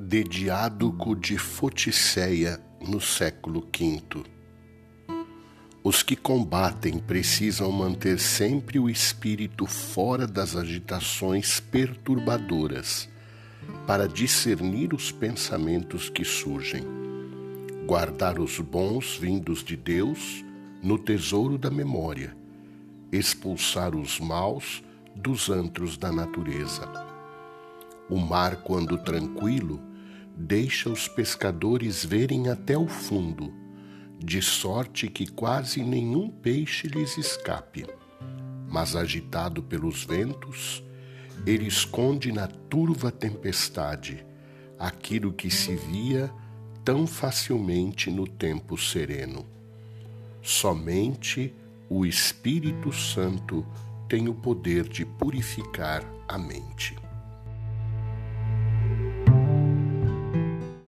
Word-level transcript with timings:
de 0.00 0.22
Diádoco 0.22 1.16
de 1.16 1.36
Foticeia 1.36 2.60
no 2.80 3.00
século 3.00 3.66
V. 3.76 4.22
Os 5.82 6.04
que 6.04 6.14
combatem 6.14 7.00
precisam 7.00 7.72
manter 7.72 8.20
sempre 8.20 8.78
o 8.78 8.88
espírito 8.88 9.66
fora 9.66 10.24
das 10.24 10.54
agitações 10.54 11.58
perturbadoras, 11.58 13.08
para 13.88 14.06
discernir 14.06 14.94
os 14.94 15.10
pensamentos 15.10 16.08
que 16.08 16.24
surgem, 16.24 16.84
guardar 17.84 18.38
os 18.38 18.60
bons 18.60 19.16
vindos 19.16 19.64
de 19.64 19.74
Deus 19.74 20.44
no 20.80 20.96
tesouro 20.96 21.58
da 21.58 21.72
memória, 21.72 22.36
expulsar 23.10 23.96
os 23.96 24.20
maus 24.20 24.80
dos 25.16 25.50
antros 25.50 25.96
da 25.96 26.12
natureza 26.12 27.08
o 28.08 28.16
mar, 28.16 28.56
quando 28.62 28.96
tranquilo, 28.96 29.80
deixa 30.38 30.88
os 30.88 31.08
pescadores 31.08 32.04
verem 32.04 32.48
até 32.48 32.78
o 32.78 32.86
fundo, 32.86 33.52
de 34.18 34.40
sorte 34.40 35.08
que 35.08 35.26
quase 35.26 35.82
nenhum 35.82 36.30
peixe 36.30 36.86
lhes 36.86 37.18
escape. 37.18 37.84
Mas 38.68 38.94
agitado 38.94 39.62
pelos 39.62 40.04
ventos, 40.04 40.82
ele 41.44 41.66
esconde 41.66 42.30
na 42.30 42.46
turva 42.46 43.10
tempestade 43.10 44.24
aquilo 44.78 45.32
que 45.32 45.50
se 45.50 45.74
via 45.74 46.30
tão 46.84 47.04
facilmente 47.04 48.08
no 48.08 48.26
tempo 48.26 48.78
sereno. 48.78 49.44
Somente 50.40 51.52
o 51.90 52.06
Espírito 52.06 52.92
Santo 52.92 53.66
tem 54.08 54.28
o 54.28 54.34
poder 54.34 54.88
de 54.88 55.04
purificar 55.04 56.04
a 56.28 56.38
mente. 56.38 56.96